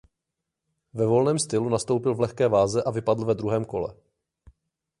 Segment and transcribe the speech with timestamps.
[0.93, 3.95] Ve volném stylu nastoupil v lehké váze a vypadl ve druhém kole.